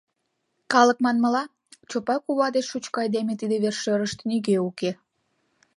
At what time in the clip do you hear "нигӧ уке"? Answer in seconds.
4.29-4.91